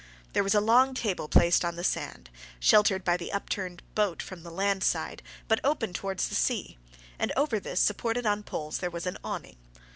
[0.33, 4.41] There was a long table placed on the sand, sheltered by the upturned boat from
[4.41, 6.79] the land side, but open towards the sea,
[7.19, 9.57] and over this, supported on poles, there was an awning.